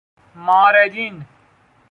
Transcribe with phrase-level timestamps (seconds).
[0.45, 1.25] ماردین